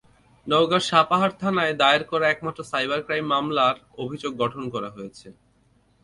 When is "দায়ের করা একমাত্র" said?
1.73-2.61